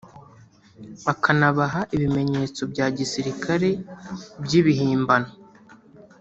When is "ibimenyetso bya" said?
1.95-2.87